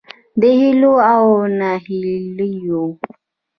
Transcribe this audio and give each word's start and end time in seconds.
د 0.41 0.43
هیلو 0.59 0.93
او 1.11 1.25
نهیلیو 1.59 2.83